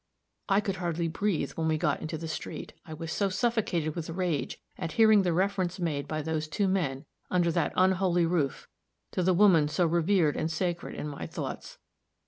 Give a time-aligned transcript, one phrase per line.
[0.49, 4.09] I could hardly breathe when we got into the street, I was so suffocated with
[4.09, 8.67] rage at hearing the reference made by those two men, under that unholy roof,
[9.11, 11.77] to the woman so revered and sacred in my thoughts.